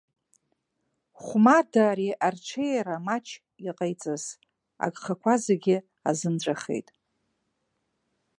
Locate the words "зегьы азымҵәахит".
5.45-6.87